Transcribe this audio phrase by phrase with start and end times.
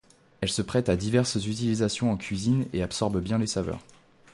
[0.39, 3.81] Elle se prête à diverses utilisations en cuisine et absorbe bien les saveurs.